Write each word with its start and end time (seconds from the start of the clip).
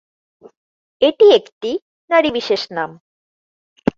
এটি 1.01 1.25
একটি 1.33 1.71
নারী 2.09 2.29
বিশেষ 2.31 2.61
নাম। 2.71 2.89